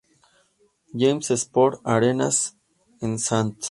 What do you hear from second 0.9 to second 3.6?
James Sports Arena en St.